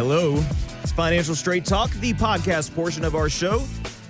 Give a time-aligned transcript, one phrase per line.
[0.00, 0.42] hello.
[0.82, 3.58] It's Financial Straight Talk, the podcast portion of our show.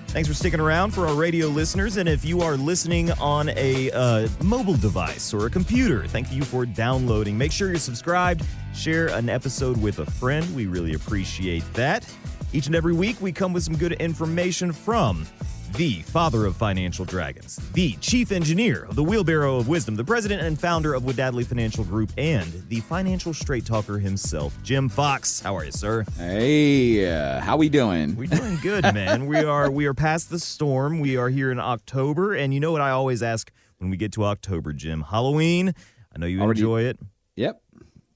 [0.08, 1.96] Thanks for sticking around for our radio listeners.
[1.96, 6.44] And if you are listening on a uh, mobile device or a computer, thank you
[6.44, 7.36] for downloading.
[7.36, 10.54] Make sure you're subscribed, share an episode with a friend.
[10.54, 12.06] We really appreciate that.
[12.52, 15.26] Each and every week, we come with some good information from
[15.74, 20.42] the father of financial dragons, the chief engineer of the Wheelbarrow of Wisdom, the president
[20.42, 25.40] and founder of Wadadley Financial Group, and the financial straight talker himself, Jim Fox.
[25.40, 26.04] How are you, sir?
[26.16, 28.16] Hey, uh, how we doing?
[28.16, 29.26] We're doing good, man.
[29.26, 31.00] we are we are past the storm.
[31.00, 34.12] We are here in October, and you know what I always ask when we get
[34.12, 35.02] to October, Jim?
[35.02, 35.74] Halloween.
[36.14, 36.98] I know you Already- enjoy it.
[37.36, 37.62] Yep.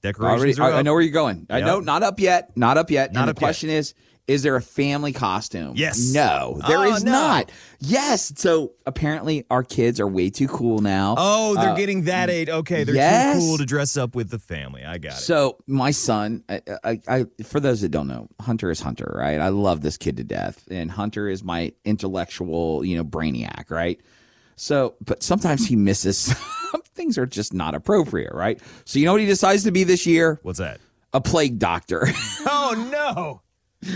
[0.01, 1.47] Decorations Already, are I, I know where you're going.
[1.49, 2.55] I know, not up yet.
[2.55, 3.11] Not up yet.
[3.11, 3.43] Not and the yet.
[3.43, 3.95] question is,
[4.27, 5.73] is there a family costume?
[5.75, 6.11] Yes.
[6.13, 7.11] No, there is Oh, no.
[7.11, 7.51] not.
[7.79, 8.33] Yes.
[8.37, 11.13] So apparently our kids are way too cool now.
[11.17, 12.49] Oh, they're Uh, getting that age.
[12.49, 13.35] Okay, they're yes.
[13.35, 14.83] too cool to dress up with the family.
[14.83, 15.21] I got it.
[15.21, 19.39] So my son, I, I, I, for those that don't know, Hunter is Hunter, right?
[19.39, 23.99] I love this kid to death, and Hunter is my intellectual, you know, brainiac, right?
[24.55, 26.33] So, but sometimes he misses.
[26.95, 28.59] Things are just not appropriate, right?
[28.85, 30.39] So you know what he decides to be this year?
[30.43, 30.79] What's that?
[31.13, 32.07] A plague doctor.
[32.47, 33.41] Oh no.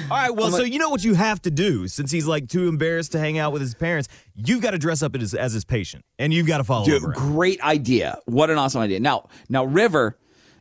[0.10, 2.68] All right, well, so you know what you have to do since he's like too
[2.68, 4.10] embarrassed to hang out with his parents.
[4.36, 7.04] You've got to dress up as, as his patient, and you've got to follow Dude,
[7.14, 8.20] great idea.
[8.26, 9.00] What an awesome idea.
[9.00, 10.18] Now, now River,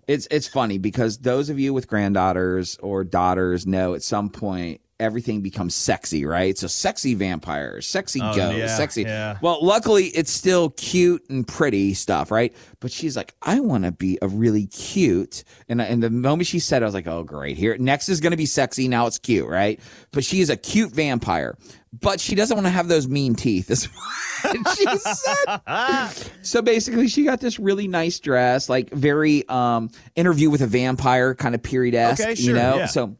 [0.06, 4.80] it's it's funny because those of you with granddaughters or daughters know at some point
[5.00, 6.56] everything becomes sexy, right?
[6.58, 9.02] So sexy vampires, sexy Oh, ghosts, yeah, sexy.
[9.02, 9.38] yeah.
[9.40, 12.54] Well, luckily it's still cute and pretty stuff, right?
[12.80, 15.44] But she's like, I want to be a really cute.
[15.68, 18.20] And and the moment she said, it, I was like, oh great, here next is
[18.20, 18.88] going to be sexy.
[18.88, 19.80] Now it's cute, right?
[20.12, 21.56] But she is a cute vampire.
[22.00, 23.70] But she doesn't want to have those mean teeth.
[23.70, 26.30] Is what she said.
[26.42, 31.34] So basically, she got this really nice dress, like very um interview with a vampire
[31.34, 32.76] kind of period esque, Okay, you know.
[32.76, 32.86] yeah.
[32.86, 33.16] So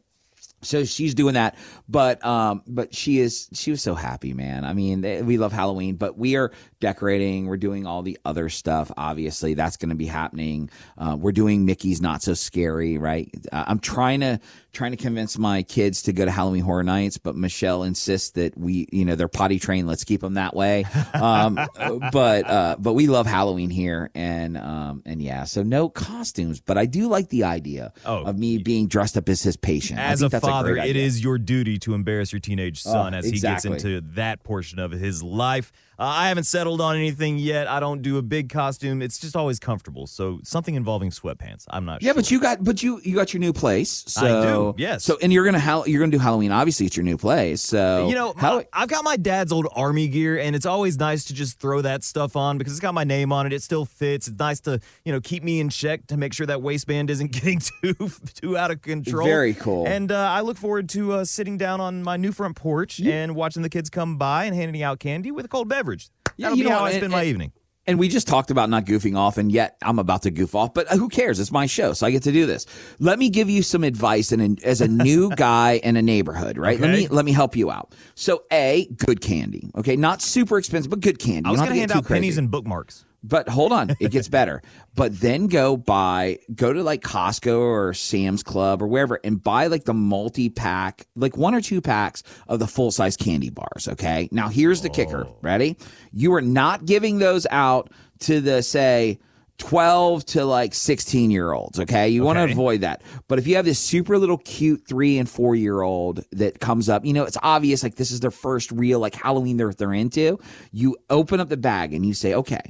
[0.61, 1.55] so she's doing that,
[1.87, 4.65] but um, but she is she was so happy, man.
[4.65, 7.47] I mean, they- we love Halloween, but we are decorating.
[7.47, 8.91] We're doing all the other stuff.
[8.97, 10.69] Obviously, that's going to be happening.
[10.97, 13.29] Uh, we're doing Mickey's Not So Scary, right?
[13.51, 14.39] Uh, I'm trying to
[14.71, 18.57] trying to convince my kids to go to Halloween Horror Nights, but Michelle insists that
[18.57, 19.87] we, you know, they're potty trained.
[19.87, 20.85] Let's keep them that way.
[21.13, 21.55] Um,
[22.11, 26.77] but uh, but we love Halloween here, and um, and yeah, so no costumes, but
[26.77, 29.99] I do like the idea Oh, of me being dressed up as his patient.
[29.99, 33.17] I As a father, great it is your duty to embarrass your teenage son Oh,
[33.17, 35.71] as he gets into that portion of his life.
[35.97, 37.67] Uh, I haven't settled on anything yet.
[37.67, 39.01] I don't do a big costume.
[39.01, 40.07] It's just always comfortable.
[40.07, 41.65] So something involving sweatpants.
[41.69, 42.07] I'm not sure.
[42.07, 42.21] Yeah, sure.
[42.21, 44.05] but you got but you you got your new place.
[44.07, 44.21] So,
[44.69, 45.03] I yes.
[45.03, 46.51] So and you're gonna hal- you're gonna do Halloween.
[46.51, 47.61] Obviously, it's your new place.
[47.61, 50.97] So You know, how my- I've got my dad's old army gear, and it's always
[50.97, 53.53] nice to just throw that stuff on because it's got my name on it.
[53.53, 54.27] It still fits.
[54.27, 57.31] It's nice to you know keep me in check to make sure that waistband isn't
[57.31, 59.25] getting too too out of control.
[59.27, 59.87] Very cool.
[59.87, 63.35] And uh, I look forward to uh, sitting down on my new front porch and
[63.35, 66.09] watching the kids come by and handing out candy with a cold beverage.
[66.37, 67.51] Yeah, That'll you be know, how I and- spend my and- evening.
[67.89, 70.73] And we just talked about not goofing off, and yet I'm about to goof off.
[70.73, 71.39] But uh, who cares?
[71.39, 72.65] It's my show, so I get to do this.
[72.99, 76.79] Let me give you some advice, and as a new guy in a neighborhood, right?
[76.79, 77.93] Let me let me help you out.
[78.13, 81.47] So, a good candy, okay, not super expensive, but good candy.
[81.47, 83.05] I was going to hand out pennies and bookmarks.
[83.23, 84.61] But hold on, it gets better.
[84.95, 89.67] but then go buy, go to like Costco or Sam's Club or wherever and buy
[89.67, 93.87] like the multi pack, like one or two packs of the full size candy bars.
[93.87, 94.29] Okay.
[94.31, 95.25] Now here's the kicker.
[95.27, 95.35] Oh.
[95.41, 95.77] Ready?
[96.11, 99.19] You are not giving those out to the, say,
[99.59, 101.79] 12 to like 16 year olds.
[101.79, 102.07] Okay.
[102.09, 103.01] You want to avoid that.
[103.27, 106.87] But if you have this super little cute three and four year old that comes
[106.87, 109.93] up, you know, it's obvious like this is their first real like Halloween they're, they're
[109.93, 110.39] into.
[110.71, 112.61] You open up the bag and you say, okay,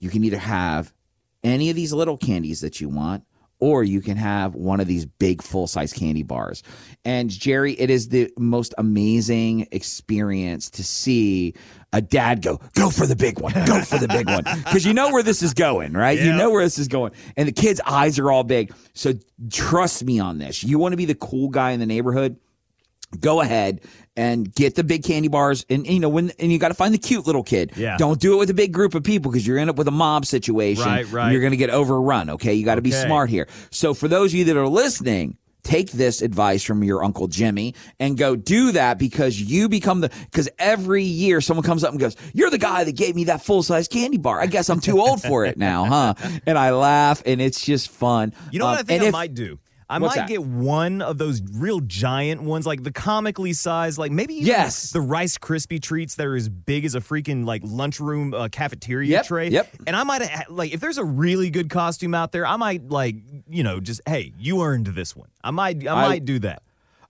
[0.00, 0.92] you can either have
[1.44, 3.24] any of these little candies that you want
[3.60, 6.62] or you can have one of these big full size candy bars.
[7.04, 11.54] And Jerry, it is the most amazing experience to see
[11.92, 14.44] a dad go, go for the big one, go for the big one.
[14.70, 16.18] Because you know where this is going, right?
[16.18, 17.12] You know where this is going.
[17.36, 18.72] And the kids' eyes are all big.
[18.94, 19.12] So
[19.50, 20.62] trust me on this.
[20.64, 22.36] You want to be the cool guy in the neighborhood?
[23.18, 23.80] Go ahead
[24.16, 26.94] and get the big candy bars and you know when and you got to find
[26.94, 27.72] the cute little kid.
[27.76, 27.96] Yeah.
[27.96, 29.92] Don't do it with a big group of people because you're end up with a
[29.92, 30.84] mob situation.
[30.84, 31.32] Right, right.
[31.32, 32.30] You're going to get overrun.
[32.30, 33.48] Okay, you got to be smart here.
[33.70, 37.74] So for those of you that are listening, take this advice from your uncle Jimmy
[37.98, 41.98] and go do that because you become the because every year someone comes up and
[41.98, 44.80] goes, "You're the guy that gave me that full size candy bar." I guess I'm
[44.80, 46.14] too old for it now, huh?
[46.46, 48.32] And I laugh and it's just fun.
[48.52, 49.58] You know what Um, I think I if- might do?
[49.90, 50.28] I What's might that?
[50.28, 54.92] get one of those real giant ones, like the comically sized, like maybe Yes.
[54.92, 59.10] the Rice Krispie treats that are as big as a freaking like lunchroom uh, cafeteria
[59.10, 59.48] Yep, tray.
[59.50, 59.68] yep.
[59.88, 63.16] And I might like if there's a really good costume out there, I might like
[63.48, 65.28] you know just hey, you earned this one.
[65.42, 66.62] I might I, I- might do that.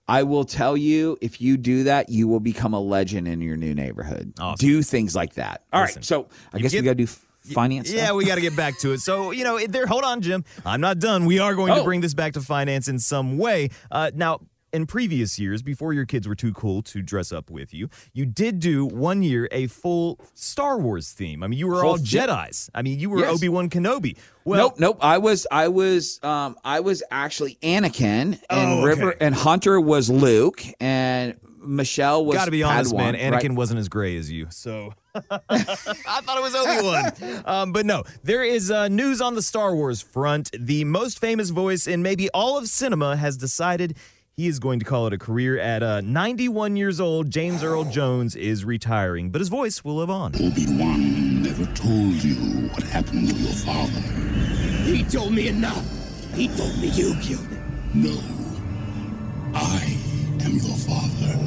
[0.07, 3.55] I will tell you, if you do that, you will become a legend in your
[3.55, 4.33] new neighborhood.
[4.39, 4.67] Awesome.
[4.67, 5.61] Do things like that.
[5.71, 7.07] All right, Listen, so I guess get- we got to do
[7.43, 7.91] finance.
[7.91, 8.17] Yeah, stuff?
[8.17, 8.99] we got to get back to it.
[8.99, 9.85] So, you know, there.
[9.85, 10.43] Hold on, Jim.
[10.65, 11.25] I'm not done.
[11.25, 11.83] We are going to Oh.
[11.83, 13.69] bring this back to finance in some way.
[13.89, 14.39] Uh, now,
[14.73, 18.25] in previous years, before your kids were too cool to dress up with you, you
[18.25, 21.43] did do one year a full Star Wars theme.
[21.43, 21.97] I mean, you were all.
[21.97, 22.69] Jedi's.
[22.73, 23.35] I mean, you were Yes.
[23.35, 24.17] Obi Wan Kenobi.
[24.45, 24.97] Well, nope, nope.
[25.01, 30.09] I was, I was, um, I was actually Anakin, and Oh, River and Hunter was
[30.09, 32.35] Luke, and Michelle was.
[32.35, 33.15] Got to be honest, man.
[33.15, 33.51] Anakin right?
[33.51, 36.55] wasn't as gray as you, so I thought it was
[37.21, 37.43] Obi Wan.
[37.45, 40.51] um, but no, there is uh, news on the Star Wars front.
[40.57, 43.97] The most famous voice in maybe all of cinema has decided
[44.37, 45.59] he is going to call it a career.
[45.59, 50.09] At uh, 91 years old, James Earl Jones is retiring, but his voice will live
[50.09, 50.33] on.
[50.35, 53.99] Obi-Wan never told you what happened to your father.
[54.83, 55.85] He told me enough.
[56.33, 57.91] He told me you killed him.
[57.93, 58.17] No.
[59.53, 59.97] I
[60.51, 61.37] am your father.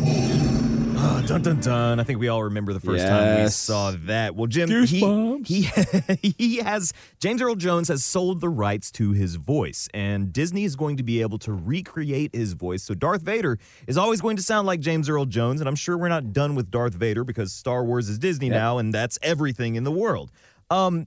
[0.96, 2.00] Uh, dun dun dun!
[2.00, 3.56] I think we all remember the first time we Yes.
[3.56, 4.34] saw that.
[4.36, 5.46] Well, Jim, he, Goosebumps.
[5.46, 10.64] he he has James Earl Jones has sold the rights to his voice, and Disney
[10.64, 12.82] is going to be able to recreate his voice.
[12.82, 15.98] So Darth Vader is always going to sound like James Earl Jones, and I'm sure
[15.98, 19.74] we're not done with Darth Vader because Star Wars is Disney now, and that's everything
[19.74, 20.30] in the world.
[20.70, 21.06] Um,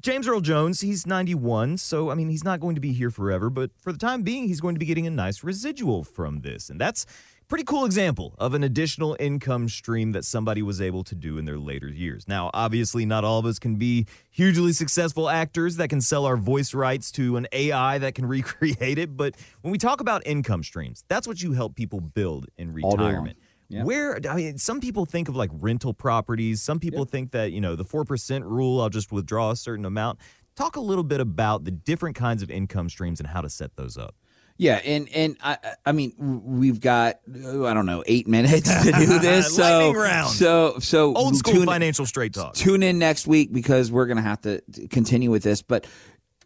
[0.00, 3.50] James Earl Jones, he's 91, so I mean, he's not going to be here forever,
[3.50, 6.70] but for the time being, he's going to be getting a nice residual from this.
[6.70, 11.04] And that's a pretty cool example of an additional income stream that somebody was able
[11.04, 12.26] to do in their later years.
[12.26, 16.36] Now, obviously, not all of us can be hugely successful actors that can sell our
[16.36, 20.62] voice rights to an AI that can recreate it, but when we talk about income
[20.62, 23.36] streams, that's what you help people build in retirement.
[23.68, 23.84] Yeah.
[23.84, 26.62] Where I mean, some people think of like rental properties.
[26.62, 28.80] Some people think that you know the four percent rule.
[28.80, 30.18] I'll just withdraw a certain amount.
[30.54, 33.76] Talk a little bit about the different kinds of income streams and how to set
[33.76, 34.14] those up.
[34.58, 39.18] Yeah, and and I I mean we've got I don't know eight minutes to do
[39.18, 39.54] this.
[39.54, 40.30] so round.
[40.30, 42.54] so so Old school tune- financial straight talk.
[42.54, 45.60] Tune in next week because we're going to have to continue with this.
[45.60, 45.86] But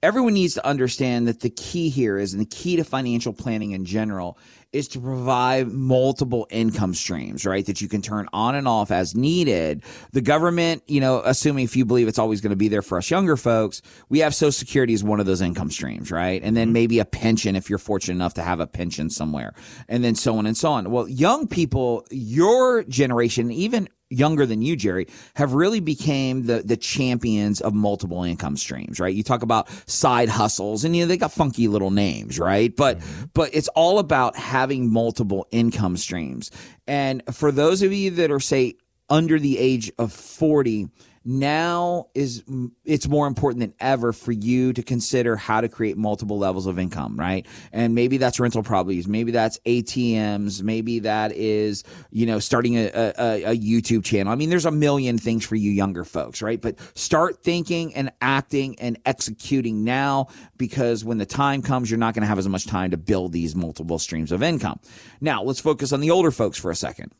[0.02, 3.72] everyone needs to understand that the key here is, and the key to financial planning
[3.72, 4.38] in general,
[4.72, 7.66] is to provide multiple income streams, right?
[7.66, 9.82] That you can turn on and off as needed.
[10.12, 12.98] The government, you know, assuming if you believe it's always going to be there for
[12.98, 16.40] us younger folks, we have Social Security as one of those income streams, right?
[16.42, 16.74] And then mm-hmm.
[16.74, 19.54] maybe a pension if you're fortunate enough to have a pension somewhere,
[19.88, 20.90] and then so on and so on.
[20.90, 26.76] Well, young people, your generation, even younger than you, Jerry, have really became the the
[26.76, 29.14] champions of multiple income streams, right?
[29.14, 32.74] You talk about side hustles and you know they got funky little names, right?
[32.74, 33.26] But mm-hmm.
[33.32, 36.50] but it's all about having multiple income streams.
[36.86, 38.74] And for those of you that are say
[39.08, 40.88] under the age of 40,
[41.24, 42.42] now is
[42.84, 46.78] it's more important than ever for you to consider how to create multiple levels of
[46.78, 47.46] income, right?
[47.72, 52.86] And maybe that's rental properties, maybe that's ATMs, maybe that is you know starting a,
[52.94, 54.32] a, a YouTube channel.
[54.32, 56.60] I mean, there's a million things for you younger folks, right?
[56.60, 62.14] But start thinking and acting and executing now because when the time comes, you're not
[62.14, 64.80] going to have as much time to build these multiple streams of income.
[65.20, 67.12] Now, let's focus on the older folks for a second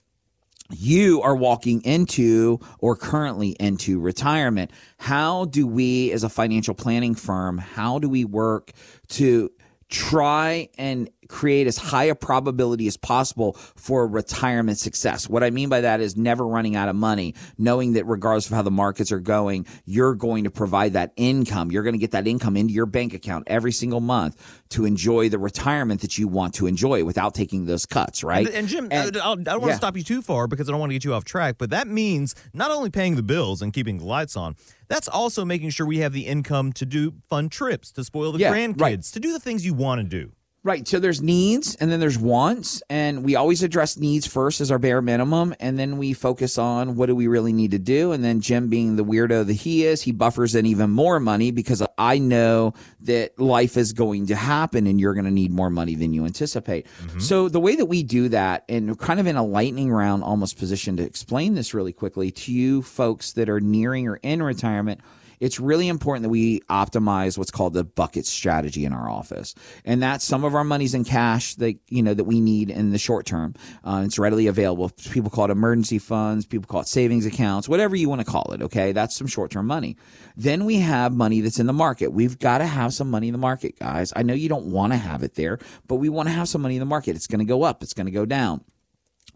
[0.70, 4.71] you are walking into or currently into retirement.
[4.99, 8.73] How do we, as a financial planning firm, how do we work
[9.09, 9.50] to
[9.88, 15.28] try and create as high a probability as possible for retirement success.
[15.28, 18.52] What I mean by that is never running out of money, knowing that regardless of
[18.56, 21.70] how the markets are going, you're going to provide that income.
[21.70, 24.37] You're going to get that income into your bank account every single month
[24.70, 28.46] to enjoy the retirement that you want to enjoy without taking those cuts, right?
[28.46, 29.68] And, and Jim, And- I, I don't want yeah.
[29.68, 31.70] to stop you too far because I don't want to get you off track, but
[31.70, 34.56] that means not only paying the bills and keeping the lights on,
[34.88, 38.40] that's also making sure we have the income to do fun trips, to spoil the
[38.40, 39.02] Yeah, grandkids, right.
[39.02, 40.32] to do the things you want to do.
[40.62, 40.87] Right.
[40.87, 42.83] So there's needs and then there's wants.
[42.90, 45.55] And we always address needs first as our bare minimum.
[45.59, 48.12] And then we focus on what do we really need to do.
[48.12, 51.50] And then Jim being the weirdo that he is, he buffers in even more money
[51.50, 55.71] because I know that life is going to happen and you're going to need more
[55.71, 56.87] money than you anticipate.
[56.87, 57.21] Mm-hmm.
[57.21, 60.59] So the way that we do that and kind of in a lightning round almost
[60.59, 65.00] position to explain this really quickly to you folks that are nearing or in retirement
[65.40, 69.54] it's really important that we optimize what's called the bucket strategy in our office.
[69.85, 72.90] And that's some of our money's in cash that you know that we need in
[72.90, 73.54] the short term.
[73.82, 74.90] Uh, it's readily available.
[75.11, 76.47] People call it emergency funds.
[76.47, 77.68] People call it savings accounts.
[77.68, 78.92] Whatever you want to call it okay?
[78.92, 79.97] That's some short term money.
[80.37, 82.12] Then we have money that's in the market.
[82.12, 84.12] We've got to have some money in the market guys.
[84.14, 86.62] I know you don't want to have it there but we want to have some
[86.62, 87.16] money in the market.
[87.16, 87.82] It's going to go up.
[87.82, 88.64] It's going to go down.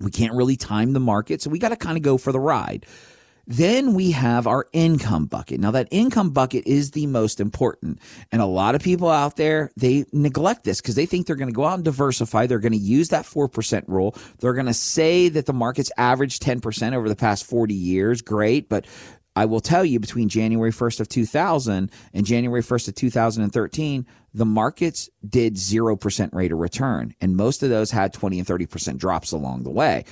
[0.00, 2.40] We can't really time the market so we got to kind of go for the
[2.40, 2.86] ride
[3.46, 5.60] Then we have our income bucket.
[5.60, 7.98] Now that income bucket is the most important.
[8.32, 11.48] And a lot of people out there, they neglect this because they think they're going
[11.48, 12.46] to go out and diversify.
[12.46, 14.16] They're going to use that 4% rule.
[14.38, 18.22] They're going to say that the market's averaged 10% over the past 40 years.
[18.22, 18.68] Great.
[18.68, 18.86] But
[19.36, 24.44] I will tell you between January 1st of 2000 and January 1st of 2013, the
[24.44, 27.14] markets did 0% rate of return.
[27.20, 30.04] And most of those had 20 and 30% drops along the way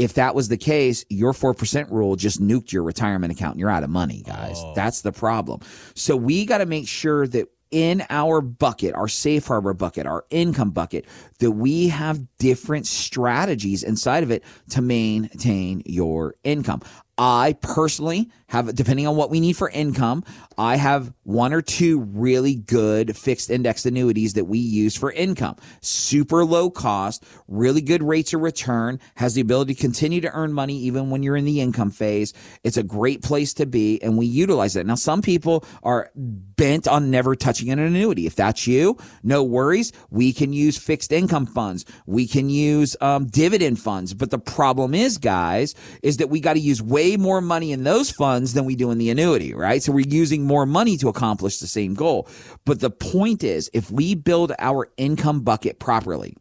[0.00, 3.68] if that was the case, your 4% rule just nuked your retirement account and you're
[3.68, 4.56] out of money, guys.
[4.56, 4.72] Oh.
[4.74, 5.60] That's the problem.
[5.94, 10.24] So we got to make sure that in our bucket, our safe harbor bucket, our
[10.30, 11.04] income bucket,
[11.40, 16.80] that we have different strategies inside of it to maintain your income.
[17.22, 20.24] I personally have, depending on what we need for income,
[20.56, 25.56] I have one or two really good fixed index annuities that we use for income.
[25.82, 30.54] Super low cost, really good rates of return, has the ability to continue to earn
[30.54, 32.32] money even when you're in the income phase.
[32.64, 34.86] It's a great place to be, and we utilize it.
[34.86, 38.26] Now, some people are bent on never touching an annuity.
[38.26, 39.92] If that's you, no worries.
[40.08, 41.84] We can use fixed income funds.
[42.06, 44.14] We can use um, dividend funds.
[44.14, 47.84] But the problem is, guys, is that we got to use way more money in
[47.84, 49.82] those funds than we do in the annuity, right?
[49.82, 52.28] So we're using more money to accomplish the same goal.
[52.64, 56.36] But the point is, if we build our income bucket properly,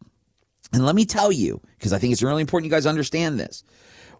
[0.71, 3.63] and let me tell you, because I think it's really important you guys understand this.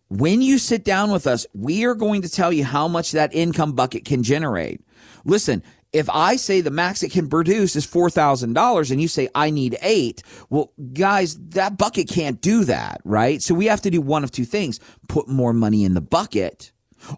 [0.10, 3.34] When you sit down with us, we are going to tell you how much that
[3.34, 4.82] income bucket can generate.
[5.24, 9.50] Listen, if I say the max it can produce is $4,000 and you say I
[9.50, 13.42] need eight, well, guys, that bucket can't do that, right?
[13.42, 16.72] So we have to do one of two things put more money in the bucket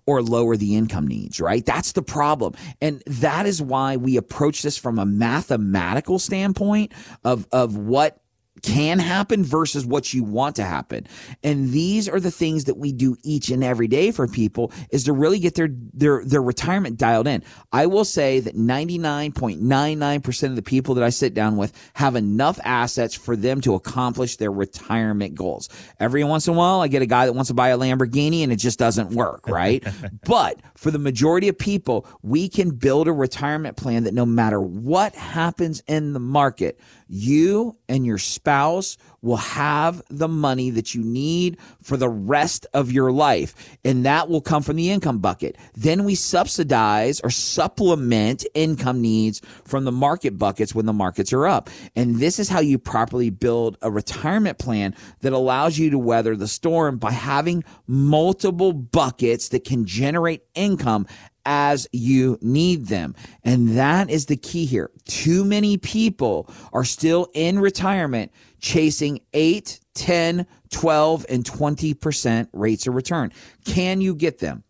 [0.06, 1.66] or lower the income needs, right?
[1.66, 2.54] That's the problem.
[2.82, 8.22] And that is why we approach this from a mathematical standpoint of, of what
[8.62, 11.08] can happen versus what you want to happen.
[11.44, 15.06] And these are the things that we do each and every day for people is
[15.06, 17.44] to really get their their their retirement dialed in.
[17.72, 22.60] I will say that 99.99% of the people that I sit down with have enough
[22.64, 25.70] assets for them to accomplish their retirement goals.
[26.00, 28.44] Every once in a while I get a guy that wants to buy a Lamborghini
[28.44, 29.84] and it just doesn't work, right?
[30.26, 34.60] but for the majority of people, we can build a retirement plan that no matter
[34.60, 38.18] what happens in the market, you and your
[38.52, 43.78] spouse will have the money that you need for the rest of your life.
[43.86, 45.58] And that will come from the income bucket.
[45.74, 51.48] Then we subsidize or supplement income needs from the market buckets when the markets are
[51.48, 51.70] up.
[51.96, 56.36] And this is how you properly build a retirement plan that allows you to weather
[56.36, 61.08] the storm by having multiple buckets that can generate income
[61.46, 63.16] as you need them.
[63.44, 64.92] And that is the key here.
[65.06, 72.96] Too many people are still in retirement chasing 8, 10, 12, and 20% rates of
[72.96, 73.32] return.
[73.66, 74.64] Can you get them?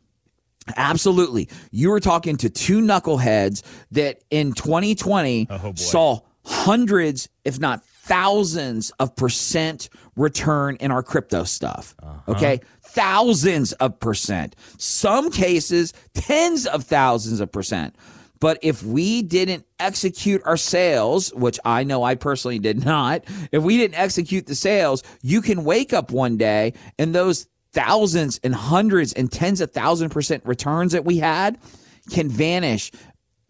[0.75, 1.49] Absolutely.
[1.71, 8.91] You were talking to two knuckleheads that in 2020 oh, saw hundreds, if not thousands
[8.99, 11.95] of percent return in our crypto stuff.
[12.01, 12.31] Uh-huh.
[12.31, 12.61] Okay.
[12.93, 14.55] Thousands of percent.
[14.77, 17.95] Some cases, tens of thousands of percent.
[18.39, 23.61] But if we didn't execute our sales, which I know I personally did not, if
[23.61, 28.53] we didn't execute the sales, you can wake up one day and those thousands and
[28.53, 31.59] hundreds and tens of thousand percent returns that we had
[32.09, 32.91] can vanish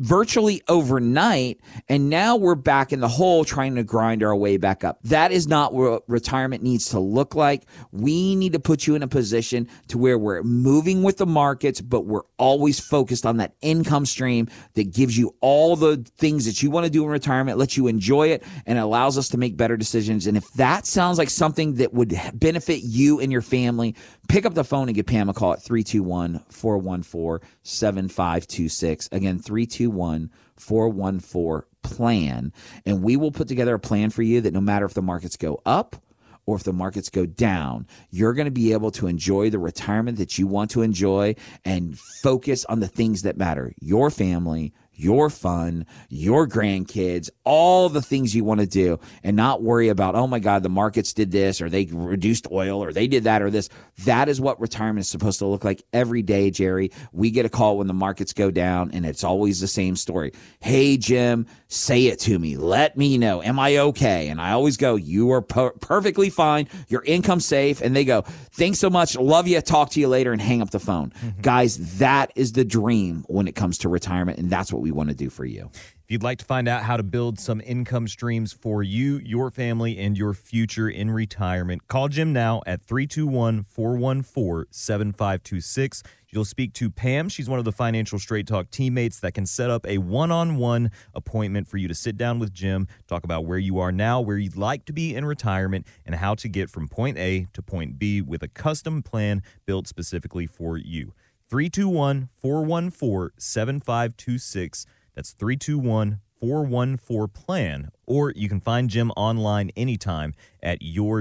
[0.01, 1.61] virtually overnight.
[1.87, 4.99] And now we're back in the hole trying to grind our way back up.
[5.03, 7.65] That is not what retirement needs to look like.
[7.91, 11.81] We need to put you in a position to where we're moving with the markets,
[11.81, 16.63] but we're always focused on that income stream that gives you all the things that
[16.63, 19.55] you want to do in retirement, lets you enjoy it, and allows us to make
[19.55, 20.25] better decisions.
[20.25, 23.95] And if that sounds like something that would benefit you and your family,
[24.31, 29.09] pick up the phone and give Pam a call at 321 414 7526.
[29.11, 32.53] Again, 321 414 plan.
[32.85, 35.35] And we will put together a plan for you that no matter if the markets
[35.35, 35.97] go up,
[36.45, 40.17] or if the markets go down, you're going to be able to enjoy the retirement
[40.17, 45.29] that you want to enjoy and focus on the things that matter your family, your
[45.29, 50.27] fun, your grandkids, all the things you want to do and not worry about, oh
[50.27, 53.49] my God, the markets did this or they reduced oil or they did that or
[53.49, 53.69] this.
[54.05, 56.91] That is what retirement is supposed to look like every day, Jerry.
[57.11, 60.33] We get a call when the markets go down and it's always the same story.
[60.59, 62.57] Hey, Jim, say it to me.
[62.57, 63.41] Let me know.
[63.41, 64.27] Am I okay?
[64.29, 66.67] And I always go, you are per- perfectly fine.
[66.87, 67.81] Your income safe.
[67.81, 69.17] And they go, thanks so much.
[69.17, 69.59] Love you.
[69.61, 71.11] Talk to you later and hang up the phone.
[71.11, 71.41] Mm-hmm.
[71.41, 74.37] Guys, that is the dream when it comes to retirement.
[74.37, 75.69] And that's what we we want to do for you.
[75.73, 79.49] If you'd like to find out how to build some income streams for you, your
[79.49, 86.03] family, and your future in retirement, call Jim now at 321 414 7526.
[86.33, 87.29] You'll speak to Pam.
[87.29, 90.57] She's one of the Financial Straight Talk teammates that can set up a one on
[90.57, 94.19] one appointment for you to sit down with Jim, talk about where you are now,
[94.21, 97.61] where you'd like to be in retirement, and how to get from point A to
[97.61, 101.13] point B with a custom plan built specifically for you.
[101.51, 104.85] 321 414 7526.
[105.13, 107.89] That's 321 414 plan.
[108.05, 111.19] Or you can find Jim online anytime at yourwfg.com.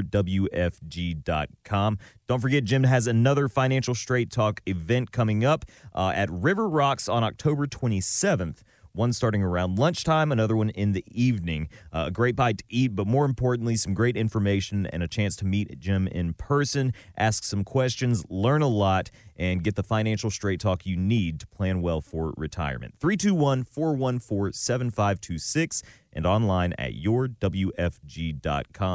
[2.29, 7.09] Don't forget, Jim has another Financial Straight Talk event coming up uh, at River Rocks
[7.09, 11.69] on October 27th one starting around lunchtime, another one in the evening.
[11.93, 15.37] Uh, a great bite to eat, but more importantly, some great information and a chance
[15.37, 20.31] to meet Jim in person, ask some questions, learn a lot, and get the financial
[20.31, 22.95] straight talk you need to plan well for retirement.
[23.01, 25.83] 321 414 7526
[26.13, 27.45] and online at yourwfg.com.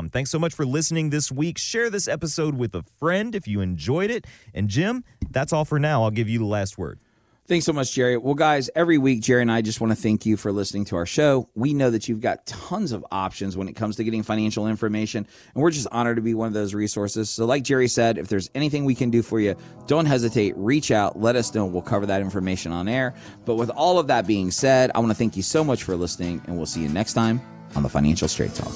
[0.09, 1.57] Thanks so much for listening this week.
[1.57, 4.27] Share this episode with a friend if you enjoyed it.
[4.53, 6.03] And Jim, that's all for now.
[6.03, 6.99] I'll give you the last word.
[7.47, 8.17] Thanks so much, Jerry.
[8.17, 10.95] Well, guys, every week, Jerry and I just want to thank you for listening to
[10.95, 11.47] our show.
[11.53, 15.27] We know that you've got tons of options when it comes to getting financial information,
[15.53, 17.29] and we're just honored to be one of those resources.
[17.29, 20.89] So, like Jerry said, if there's anything we can do for you, don't hesitate, reach
[20.89, 21.67] out, let us know.
[21.67, 23.13] We'll cover that information on air.
[23.45, 25.95] But with all of that being said, I want to thank you so much for
[25.95, 27.39] listening, and we'll see you next time
[27.75, 28.73] on the Financial Straight Talk.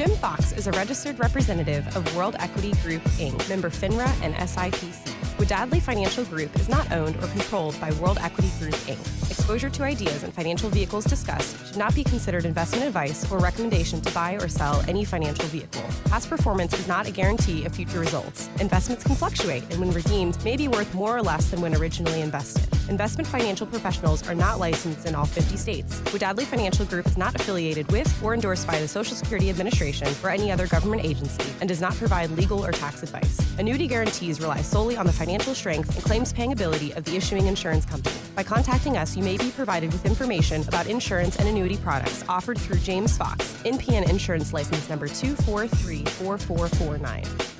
[0.00, 4.96] Jim Fox is a registered representative of World Equity Group Inc., member FINRA and SIPC.
[5.36, 9.30] Wadadley Financial Group is not owned or controlled by World Equity Group Inc.
[9.30, 14.00] Exposure to ideas and financial vehicles discussed should not be considered investment advice or recommendation
[14.00, 15.84] to buy or sell any financial vehicle.
[16.06, 18.48] Past performance is not a guarantee of future results.
[18.58, 22.22] Investments can fluctuate and when redeemed may be worth more or less than when originally
[22.22, 22.79] invested.
[22.90, 26.00] Investment financial professionals are not licensed in all 50 states.
[26.06, 30.30] Wadadley Financial Group is not affiliated with or endorsed by the Social Security Administration or
[30.30, 33.38] any other government agency and does not provide legal or tax advice.
[33.60, 37.46] Annuity guarantees rely solely on the financial strength and claims paying ability of the issuing
[37.46, 38.16] insurance company.
[38.34, 42.58] By contacting us, you may be provided with information about insurance and annuity products offered
[42.58, 47.59] through James Fox, NPN Insurance License Number 2434449.